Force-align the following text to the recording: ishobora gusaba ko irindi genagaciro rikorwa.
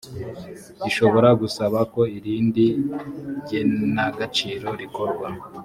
ishobora 0.89 1.29
gusaba 1.41 1.77
ko 1.93 2.01
irindi 2.17 2.65
genagaciro 3.49 4.67
rikorwa. 4.81 5.27